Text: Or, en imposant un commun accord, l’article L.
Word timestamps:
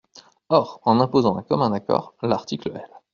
Or, 0.49 0.81
en 0.83 0.97
imposant 0.99 1.37
un 1.37 1.43
commun 1.43 1.73
accord, 1.73 2.15
l’article 2.23 2.71
L. 2.73 2.89